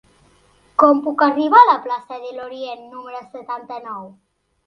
[0.83, 4.09] Com puc arribar a la plaça de l'Orient número setanta-nou?